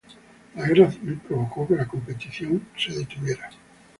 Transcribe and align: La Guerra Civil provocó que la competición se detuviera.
La 0.55 0.65
Guerra 0.67 0.89
Civil 0.91 1.19
provocó 1.27 1.67
que 1.67 1.75
la 1.75 1.87
competición 1.87 2.65
se 2.75 2.91
detuviera. 2.91 3.47